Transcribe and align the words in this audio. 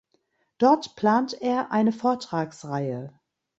Dort 0.57 0.95
plant 0.95 1.39
er 1.43 1.69
eine 1.71 1.91
Vortragsreihe. 1.91 3.13